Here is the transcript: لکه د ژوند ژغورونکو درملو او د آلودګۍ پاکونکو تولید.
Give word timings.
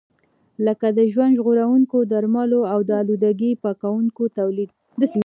لکه 0.65 0.87
د 0.97 0.99
ژوند 1.11 1.33
ژغورونکو 1.39 1.97
درملو 2.11 2.61
او 2.73 2.79
د 2.87 2.89
آلودګۍ 3.01 3.51
پاکونکو 3.63 4.23
تولید. 4.37 4.69